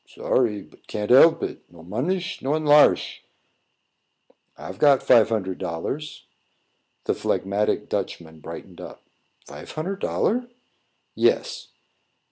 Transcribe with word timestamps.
"Sorry, 0.07 0.63
but 0.63 0.87
can't 0.87 1.11
help 1.11 1.43
it. 1.43 1.61
No 1.71 1.83
monish, 1.83 2.41
no 2.41 2.53
enlarsh." 2.55 3.19
"I've 4.57 4.79
got 4.79 5.03
five 5.03 5.29
hundred 5.29 5.59
dollars." 5.59 6.25
The 7.03 7.13
phlegmatic 7.13 7.87
Dutchman 7.87 8.39
brightened 8.39 8.81
up. 8.81 9.03
"Fife 9.45 9.73
hunnard 9.73 9.99
dollar?" 9.99 10.49
"Yes." 11.13 11.67